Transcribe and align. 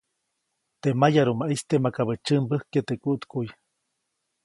Teʼ 0.81 0.95
mayarumaʼiste 1.01 1.75
makabäʼ 1.83 2.19
tsyämbäjkye 2.25 2.81
teʼ 2.87 2.99
kuʼtkuʼy. 3.03 3.47